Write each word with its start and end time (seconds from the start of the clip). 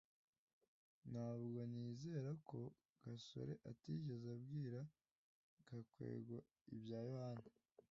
ntabwo 1.11 1.59
nizera 1.73 2.31
ko 2.49 2.59
gasore 3.03 3.53
atigeze 3.71 4.27
abwira 4.37 4.81
gakwego 5.67 6.37
ibya 6.75 7.01
yohana 7.09 7.47